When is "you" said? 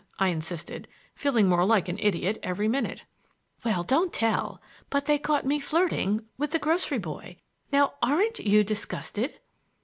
8.39-8.63